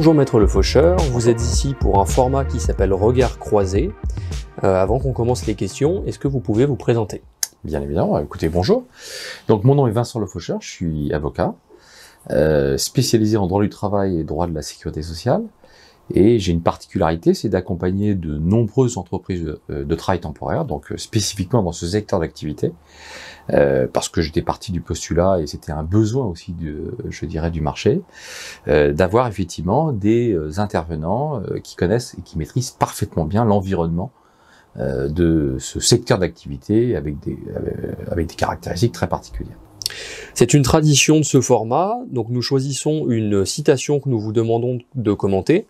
[0.00, 3.92] Bonjour Maître Le Faucheur, vous êtes ici pour un format qui s'appelle Regard croisé.
[4.64, 7.20] Euh, avant qu'on commence les questions, est-ce que vous pouvez vous présenter?
[7.64, 8.84] Bien évidemment, écoutez, bonjour.
[9.46, 11.54] Donc mon nom est Vincent Le Faucheur, je suis avocat,
[12.30, 15.42] euh, spécialisé en droit du travail et droit de la sécurité sociale.
[16.14, 21.62] Et j'ai une particularité, c'est d'accompagner de nombreuses entreprises de, travail temporaire, donc euh, spécifiquement
[21.62, 22.72] dans ce secteur d'activité,
[23.50, 26.54] euh, parce que j'étais parti du postulat et c'était un besoin aussi,
[27.08, 28.02] je dirais, du marché,
[28.68, 34.12] euh, d'avoir effectivement des intervenants qui connaissent et qui maîtrisent parfaitement bien l'environnement
[34.76, 39.58] de ce secteur d'activité avec des caractéristiques très particulières.
[40.34, 44.78] C'est une tradition de ce format, donc nous choisissons une citation que nous vous demandons
[44.94, 45.66] de commenter.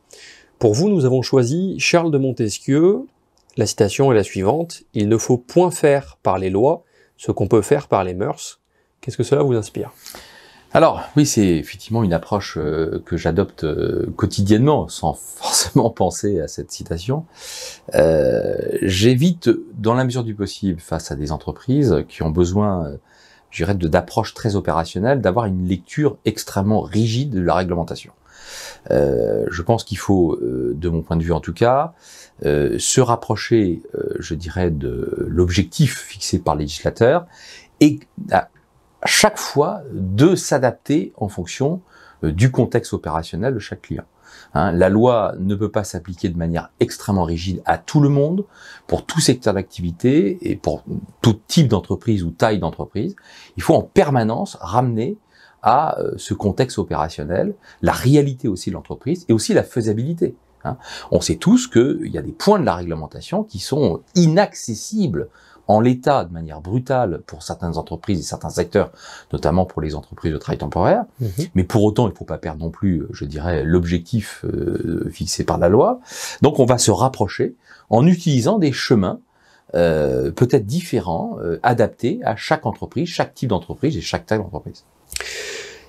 [0.59, 3.07] Pour vous, nous avons choisi Charles de Montesquieu.
[3.57, 4.83] La citation est la suivante.
[4.95, 6.85] Il ne faut point faire par les lois
[7.17, 8.61] ce qu'on peut faire par les mœurs.
[9.01, 9.93] Qu'est-ce que cela vous inspire?
[10.73, 16.47] Alors oui, c'est effectivement une approche euh, que j'adopte euh, quotidiennement, sans forcément penser à
[16.47, 17.25] cette citation.
[17.95, 22.93] Euh, j'évite, dans la mesure du possible, face à des entreprises qui ont besoin
[23.51, 28.13] je dirais, d'approche très opérationnelle, d'avoir une lecture extrêmement rigide de la réglementation.
[28.91, 31.95] Euh, je pense qu'il faut, euh, de mon point de vue en tout cas,
[32.45, 33.83] euh, se rapprocher,
[34.19, 37.27] je dirais, de l'objectif fixé par le législateur
[37.81, 38.49] et à
[39.05, 41.81] chaque fois de s'adapter en fonction
[42.23, 44.05] du contexte opérationnel de chaque client.
[44.55, 48.45] Hein, la loi ne peut pas s'appliquer de manière extrêmement rigide à tout le monde,
[48.87, 50.85] pour tout secteur d'activité et pour
[51.21, 53.17] tout type d'entreprise ou taille d'entreprise.
[53.57, 55.17] Il faut en permanence ramener
[55.63, 60.35] à euh, ce contexte opérationnel, la réalité aussi de l'entreprise et aussi la faisabilité.
[60.65, 60.77] Hein.
[61.11, 65.29] On sait tous qu'il y a des points de la réglementation qui sont inaccessibles
[65.71, 68.91] en l'état de manière brutale pour certaines entreprises et certains secteurs,
[69.33, 71.05] notamment pour les entreprises de travail temporaire.
[71.21, 71.31] Mhm.
[71.55, 75.45] Mais pour autant, il ne faut pas perdre non plus, je dirais, l'objectif euh, fixé
[75.45, 76.01] par la loi.
[76.43, 77.55] Donc on va se rapprocher
[77.89, 79.21] en utilisant des chemins
[79.77, 84.85] euh, peut-être différents, euh, adaptés à chaque entreprise, chaque type d'entreprise et chaque taille d'entreprise.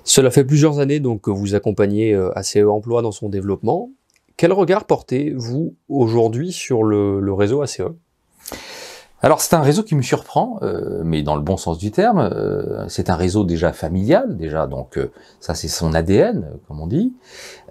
[0.04, 3.90] Cela fait plusieurs années donc que vous accompagnez ACE Emploi dans son développement.
[4.36, 7.80] Quel regard portez-vous aujourd'hui sur le, le réseau ACE
[9.22, 12.18] alors c'est un réseau qui me surprend, euh, mais dans le bon sens du terme.
[12.18, 16.88] Euh, c'est un réseau déjà familial, déjà, donc euh, ça c'est son ADN, comme on
[16.88, 17.12] dit.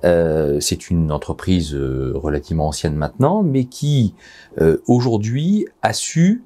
[0.04, 4.16] c'est une entreprise relativement ancienne maintenant, mais qui
[4.88, 6.44] aujourd'hui a su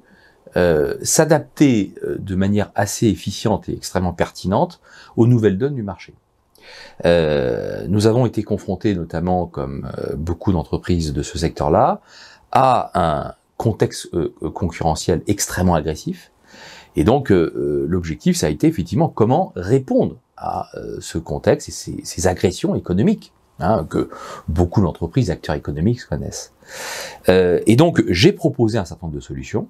[1.02, 4.80] s'adapter de manière assez efficiente et extrêmement pertinente
[5.16, 6.14] aux nouvelles donnes du marché.
[7.04, 12.00] nous avons été confrontés, notamment comme beaucoup d'entreprises de ce secteur-là,
[12.52, 16.32] à un contexte euh, euh, concurrentiel extrêmement agressif.
[16.94, 20.68] Et donc, euh, l'objectif, ça a été effectivement comment répondre à
[21.00, 24.10] ce contexte et ces, ces agressions économiques hein, que
[24.48, 26.52] beaucoup d'entreprises, acteurs économiques connaissent.
[27.28, 29.66] et donc, j'ai proposé un certain nombre de solutions.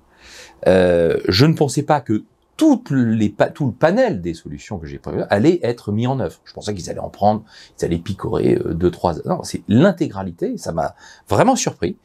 [0.66, 2.24] je ne pensais pas que
[2.56, 6.36] toutes les, tout le panel des solutions que j'ai prévues allait être mis en œuvre.
[6.44, 7.44] Je pensais qu'ils allaient en prendre,
[7.78, 9.14] ils allaient picorer euh, deux, trois...
[9.26, 10.94] Non, c'est l'intégralité, ça m'a
[11.28, 11.96] vraiment surpris.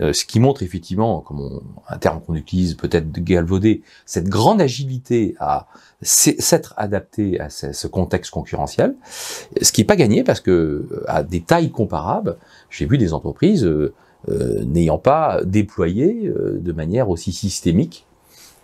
[0.00, 5.36] Euh, ce qui montre effectivement, comme un terme qu'on utilise peut-être galvaudé, cette grande agilité
[5.40, 5.68] à
[6.00, 8.94] s'être adapté à ce, contexte concurrentiel.
[9.60, 12.38] Ce qui n'est pas gagné parce que euh, à des tailles comparables,
[12.70, 13.68] j'ai vu des entreprises
[14.26, 18.07] n'ayant pas déployé de manière aussi systémique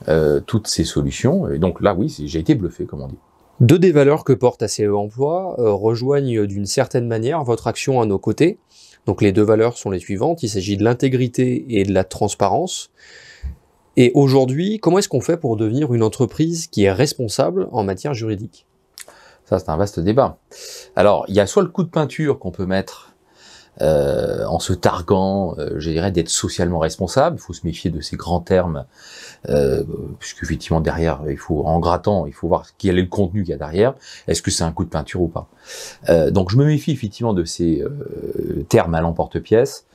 [0.08, 1.50] euh, toutes ces solutions.
[1.50, 3.18] Et donc là, oui, j'ai été bluffé, comme on dit.
[3.60, 8.06] Deux des valeurs que porte ACE Emploi euh, rejoignent d'une certaine manière votre action à
[8.06, 8.58] nos côtés.
[9.06, 10.42] Donc les deux valeurs sont les suivantes.
[10.42, 12.90] Il s'agit de l'intégrité et de la transparence.
[13.96, 18.12] Et aujourd'hui, comment est-ce qu'on fait pour devenir une entreprise qui est responsable en matière
[18.12, 18.66] juridique?
[19.44, 20.38] Ça, c'est un vaste débat.
[20.96, 23.13] Alors, il y a soit le coup de peinture qu'on peut mettre
[23.80, 27.36] euh, en se targuant, euh, je dirais, d'être socialement responsable.
[27.38, 28.84] Il faut se méfier de ces grands termes,
[29.48, 29.82] euh,
[30.18, 33.50] puisque effectivement derrière, il faut en grattant, il faut voir quel est le contenu qu'il
[33.50, 33.94] y a derrière.
[34.28, 35.48] Est-ce que c'est un coup de peinture ou pas?
[36.08, 39.86] Euh, Donc je me méfie effectivement de ces euh, termes à l'emporte-pièce.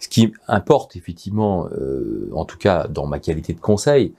[0.00, 1.68] Ce qui importe effectivement,
[2.32, 4.14] en tout cas dans ma qualité de conseil,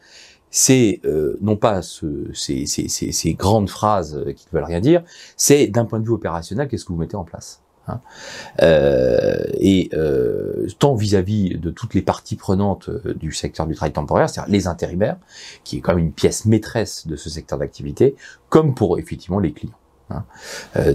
[0.52, 1.00] c'est
[1.40, 5.04] non pas ce, ces, ces, ces, ces, grandes phrases qui ne veulent rien dire,
[5.38, 7.62] c'est d'un point de vue opérationnel, qu'est-ce que vous mettez en place?
[7.90, 8.02] Hein.
[8.62, 13.94] Euh, et euh, tant vis-à-vis de toutes les parties prenantes euh, du secteur du travail
[13.94, 15.18] temporaire, c'est-à-dire les intérimaires,
[15.64, 18.16] qui est quand même une pièce maîtresse de ce secteur d'activité,
[18.50, 19.74] comme pour effectivement les clients.
[20.12, 20.24] Hein.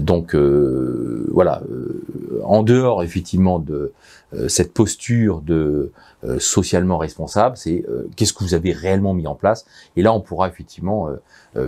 [0.01, 1.61] donc voilà,
[2.43, 3.93] en dehors effectivement de
[4.49, 5.93] cette posture de
[6.37, 7.85] socialement responsable, c'est
[8.17, 9.65] qu'est-ce que vous avez réellement mis en place?
[9.95, 11.07] Et là, on pourra effectivement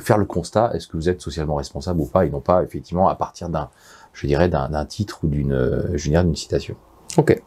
[0.02, 3.08] faire le constat est-ce que vous êtes socialement responsable ou pas, et non pas effectivement
[3.08, 3.70] à partir d'un
[4.18, 6.76] je dirais, d'un titre ou d'une, je dirais, d'une citation.
[7.18, 7.42] Ok.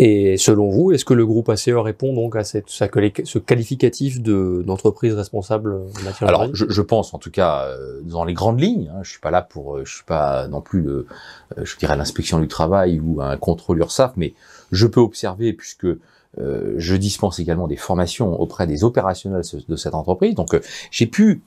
[0.00, 4.62] Et selon vous, est-ce que le groupe ACE répond donc à cette, ce qualificatif de,
[4.64, 8.60] d'entreprise responsable en matière Alors, je, je, pense, en tout cas, euh, dans les grandes
[8.60, 11.06] lignes, hein, je suis pas là pour, euh, je suis pas non plus le,
[11.56, 14.34] euh, je dirais l'inspection du travail ou un contrôle URSAF, mais
[14.70, 15.86] je peux observer puisque
[16.76, 20.36] je dispense également des formations auprès des opérationnels de cette entreprise.
[20.36, 20.56] Donc,
[20.92, 21.42] j'ai pu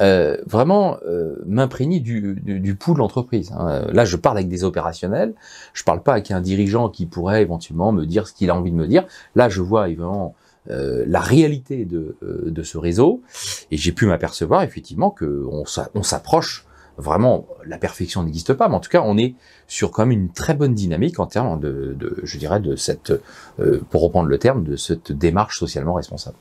[0.00, 3.52] euh, vraiment euh, m'imprégner du, du, du pouls de l'entreprise.
[3.58, 3.86] Hein.
[3.92, 5.34] Là, je parle avec des opérationnels,
[5.72, 8.70] je parle pas avec un dirigeant qui pourrait éventuellement me dire ce qu'il a envie
[8.70, 9.04] de me dire.
[9.34, 10.34] Là, je vois évidemment
[10.70, 13.22] euh, la réalité de, euh, de ce réseau,
[13.70, 16.66] et j'ai pu m'apercevoir effectivement que on s'approche
[16.98, 17.46] vraiment.
[17.66, 19.34] La perfection n'existe pas, mais en tout cas, on est
[19.66, 23.12] sur quand même une très bonne dynamique en termes de, de je dirais, de cette,
[23.60, 26.36] euh, pour reprendre le terme, de cette démarche socialement responsable.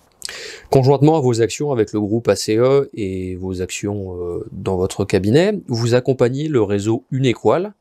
[0.69, 2.49] Conjointement à vos actions avec le groupe ACE
[2.93, 7.73] et vos actions euh, dans votre cabinet, vous accompagnez le réseau Unequal,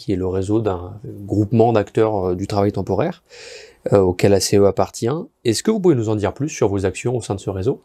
[0.00, 3.22] qui est le réseau d'un groupement d'acteurs euh, du travail temporaire
[3.92, 5.08] euh, auquel ACE appartient.
[5.44, 7.50] Est-ce que vous pouvez nous en dire plus sur vos actions au sein de ce
[7.50, 7.80] réseau?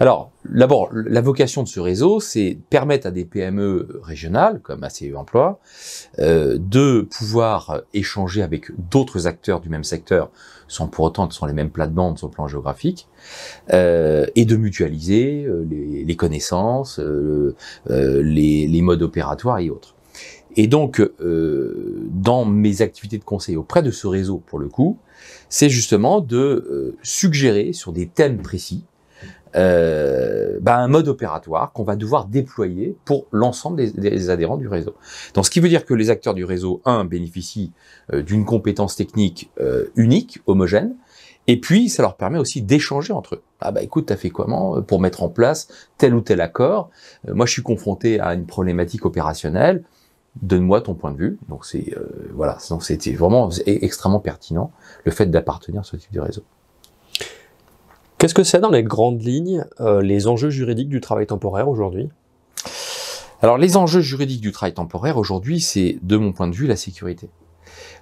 [0.00, 5.04] Alors, d'abord, la vocation de ce réseau, c'est permettre à des PME régionales, comme ACE
[5.14, 5.60] Emploi,
[6.18, 10.30] de pouvoir échanger avec d'autres acteurs du même secteur
[10.68, 13.08] sans pour autant être sur les mêmes plates-bandes sur le plan géographique,
[13.72, 17.56] euh, et de mutualiser euh, les, connaissances, euh,
[17.90, 19.94] euh, les, modes opératoires et autres.
[20.56, 24.98] Et donc, euh, dans mes activités de conseil auprès de ce réseau, pour le coup,
[25.48, 28.84] c'est justement de suggérer sur des thèmes précis
[29.56, 34.68] euh, bah, un mode opératoire qu'on va devoir déployer pour l'ensemble des, des, adhérents du
[34.68, 34.94] réseau.
[35.34, 37.72] Donc, ce qui veut dire que les acteurs du réseau, un, bénéficient
[38.12, 40.96] euh, d'une compétence technique euh, unique, homogène,
[41.46, 43.42] et puis ça leur permet aussi d'échanger entre eux.
[43.60, 46.90] Ah bah écoute, t'as fait comment euh, pour mettre en place tel ou tel accord?
[47.26, 49.82] Moi, je suis confronté à une problématique opérationnelle.
[50.42, 51.38] Donne-moi ton point de vue.
[51.48, 51.94] Donc c'est
[52.34, 54.70] voilà, donc c'était vraiment extrêmement pertinent
[55.04, 56.42] le fait d'appartenir à ce type de réseau.
[58.18, 62.08] Qu'est-ce que c'est dans les grandes lignes euh, les enjeux juridiques du travail temporaire aujourd'hui?
[63.40, 66.74] Alors les enjeux juridiques du travail temporaire aujourd'hui, c'est de mon point de vue la
[66.74, 67.30] sécurité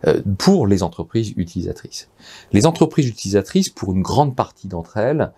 [0.06, 2.08] euh, pour les entreprises utilisatrices.
[2.52, 5.32] Les entreprises utilisatrices, pour une grande partie d'entre elles,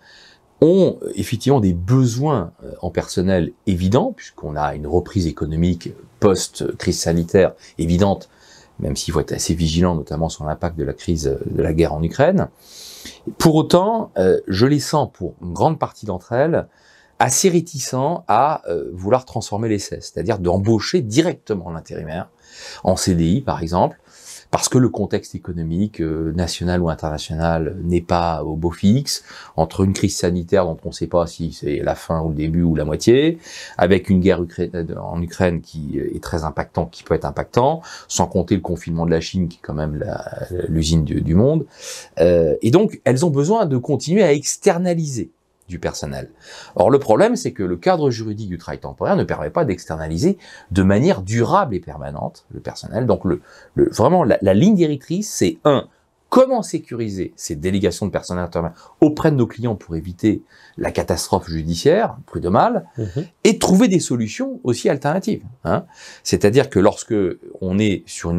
[0.61, 7.53] ont effectivement des besoins euh, en personnel évidents, puisqu'on a une reprise économique post-crise sanitaire
[7.77, 8.29] évidente,
[8.79, 11.93] même s'il faut être assez vigilant, notamment sur l'impact de la crise de la guerre
[11.93, 12.49] en Ukraine.
[13.37, 16.67] Pour autant, euh, je les sens, pour une grande partie d'entre elles,
[17.19, 22.29] assez réticents à euh, vouloir transformer l'essai, c'est-à-dire d'embaucher directement l'intérimaire
[22.83, 23.99] en CDI, par exemple,
[24.51, 29.23] parce que le contexte économique euh, national ou international n'est pas au beau fixe,
[29.55, 32.35] entre une crise sanitaire dont on ne sait pas si c'est la fin ou le
[32.35, 33.37] début ou la moitié,
[33.77, 34.41] avec une guerre
[35.01, 39.11] en Ukraine qui est très impactant, qui peut être impactant, sans compter le confinement de
[39.11, 40.03] la Chine qui est quand même
[40.67, 41.65] l'usine du, du, monde.
[42.19, 45.31] Euh, et donc, elles ont besoin de continuer à externaliser
[45.69, 46.31] du personnel.
[46.75, 50.37] Or, le problème, c'est que le cadre juridique du travail temporaire ne permet pas d'externaliser
[50.71, 53.05] de manière durable et permanente le personnel.
[53.05, 53.41] Donc, le,
[53.75, 55.87] vraiment, la, ligne directrice, c'est un,
[56.29, 58.49] comment sécuriser ces délégations de personnel
[58.99, 60.41] auprès de nos clients pour éviter
[60.77, 63.03] la catastrophe judiciaire, prud'homale, mmh
[63.43, 65.43] et trouver des solutions aussi alternatives.
[65.63, 65.85] Hein.
[66.23, 67.15] C'est-à-dire que lorsque
[67.61, 68.33] on est sur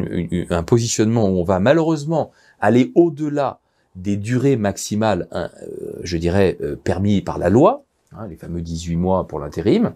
[0.49, 3.59] un positionnement où on va malheureusement aller au-delà
[3.95, 8.61] des durées maximales, hein, euh, je dirais, euh, permis par la loi, hein, les fameux
[8.61, 9.93] 18 mois pour l'intérim,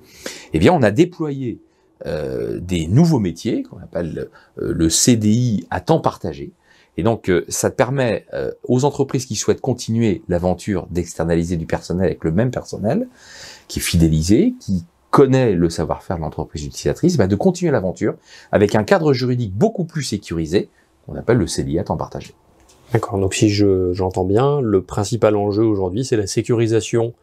[0.53, 1.59] eh bien, on a déployé
[2.05, 6.51] euh, des nouveaux métiers qu'on appelle le CDI à temps partagé.
[6.97, 8.25] Et donc, ça permet
[8.63, 13.09] aux entreprises qui souhaitent continuer l'aventure d'externaliser du personnel avec le même personnel,
[13.67, 14.85] qui est fidélisé, qui
[15.15, 18.15] connaît le savoir-faire de l'entreprise utilisatrice, bah, de continuer l'aventure
[18.51, 20.69] avec un cadre juridique beaucoup plus sécurisé,
[21.05, 22.33] qu'on appelle le CDI à temps partagé.
[22.95, 27.13] D'accord, donc si j'entends bien, le principal enjeu aujourd'hui, c'est la sécurisation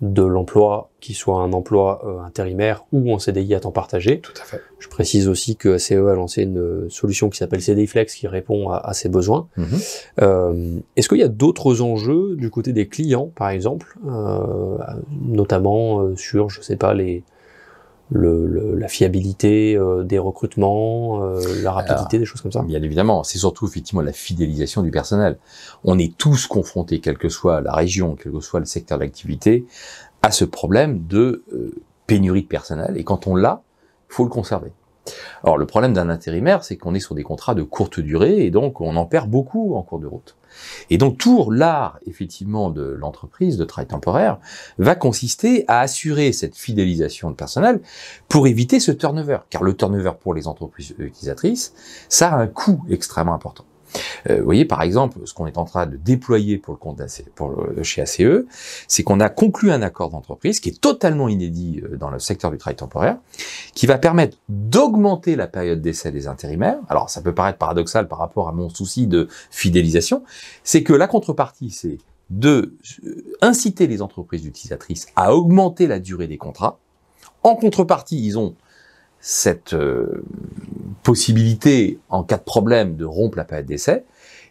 [0.00, 4.20] de l'emploi, qui soit un emploi euh, intérimaire ou en CDI à temps partagé.
[4.20, 4.62] Tout à fait.
[4.78, 8.70] Je précise aussi que CE a lancé une solution qui s'appelle CDI Flex qui répond
[8.70, 9.48] à, à ces besoins.
[9.58, 9.66] Mhm.
[10.22, 14.78] Euh, Est-ce qu'il y a d'autres enjeux du côté des clients, par exemple, euh,
[15.20, 17.22] notamment sur, je sais pas, les
[18.12, 23.24] le, la fiabilité euh, des recrutements, euh, la rapidité, des choses comme ça Bien évidemment,
[23.24, 25.38] c'est surtout effectivement la fidélisation du personnel.
[25.84, 29.66] On est tous confrontés, quelle que soit la région, quel que soit le secteur d'activité,
[30.22, 31.74] à ce problème de euh,
[32.06, 32.96] pénurie de personnel.
[32.96, 33.62] Et quand on l'a,
[34.08, 34.72] faut le conserver.
[35.42, 38.50] Alors le problème d'un intérimaire, c'est qu'on est sur des contrats de courte durée et
[38.50, 40.36] donc on en perd beaucoup en cours de route.
[40.90, 44.38] Et donc tout l'art effectivement de l'entreprise de travail temporaire
[44.78, 47.80] va consister à assurer cette fidélisation de personnel
[48.28, 51.74] pour éviter ce turnover, car le turnover pour les entreprises utilisatrices,
[52.08, 53.64] ça a un coût extrêmement important.
[54.30, 57.00] Euh, vous voyez, par exemple, ce qu'on est en train de déployer pour le compte
[57.34, 58.44] pour chez ACE,
[58.88, 62.50] c'est qu'on a conclu un accord d'entreprise qui est totalement inédit euh, dans le secteur
[62.50, 63.16] du travail temporaire,
[63.74, 66.78] qui va permettre d'augmenter la période d'essai des intérimaires.
[66.88, 70.22] Alors, ça peut paraître paradoxal par rapport à mon souci de fidélisation,
[70.64, 71.98] c'est que la contrepartie, c'est
[72.30, 76.78] de euh, inciter les entreprises utilisatrices à augmenter la durée des contrats.
[77.42, 78.54] En contrepartie, ils ont
[79.20, 80.24] cette euh,
[81.02, 84.04] possibilité, en cas de problème, de rompre la période d'essai.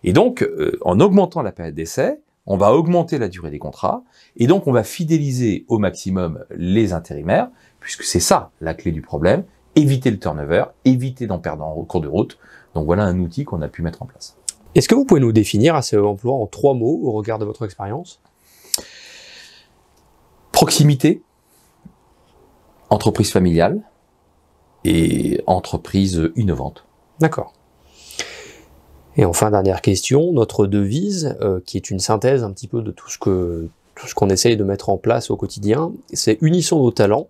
[0.03, 4.03] Et donc, euh, en augmentant la période d'essai, on va augmenter la durée des contrats,
[4.35, 9.01] et donc on va fidéliser au maximum les intérimaires, puisque c'est ça la clé du
[9.01, 9.43] problème,
[9.75, 12.37] éviter le turnover, éviter d'en perdre en cours de route.
[12.73, 14.37] Donc voilà un outil qu'on a pu mettre en place.
[14.73, 17.45] Est-ce que vous pouvez nous définir à ce emploi en trois mots au regard de
[17.45, 18.21] votre expérience?
[20.51, 21.21] Proximité,
[22.89, 23.81] entreprise familiale,
[24.83, 26.85] et entreprise innovante.
[27.19, 27.53] D'accord.
[29.17, 32.91] Et enfin, dernière question, notre devise, euh, qui est une synthèse un petit peu de
[32.91, 36.79] tout ce que tout ce qu'on essaye de mettre en place au quotidien, c'est unissons
[36.79, 37.27] nos talents.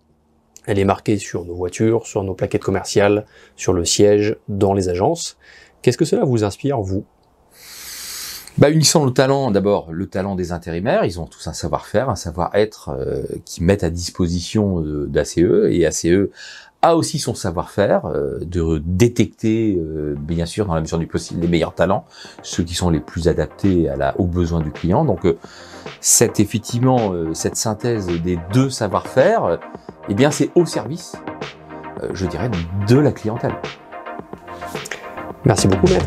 [0.67, 4.87] Elle est marquée sur nos voitures, sur nos plaquettes commerciales, sur le siège, dans les
[4.87, 5.37] agences.
[5.81, 7.03] Qu'est-ce que cela vous inspire, vous?
[8.61, 12.15] Bah, unissons le talent, d'abord le talent des intérimaires, ils ont tous un savoir-faire, un
[12.15, 16.29] savoir-être euh, qui mettent à disposition d'ACE, et ACE
[16.81, 21.41] a aussi son savoir-faire euh, de détecter, euh, bien sûr, dans la mesure du possible,
[21.41, 22.05] les meilleurs talents,
[22.41, 25.05] ceux qui sont les plus adaptés à la, aux besoins du client.
[25.05, 25.37] Donc, euh,
[25.99, 29.59] cette effectivement, cette synthèse des deux savoir-faire,
[30.09, 31.15] eh bien, c'est au service,
[32.13, 32.49] je dirais,
[32.87, 33.53] de la clientèle.
[35.45, 36.05] Merci beaucoup, maître.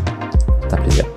[0.63, 1.14] C'est un plaisir.